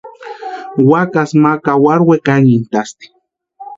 [0.89, 3.05] Wakasï ma kawarurhu wekanhintʼasti.